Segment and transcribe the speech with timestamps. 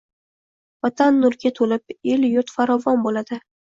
[0.85, 3.45] Vatan nurga to’lib, elu yurt faravon bo’ladi.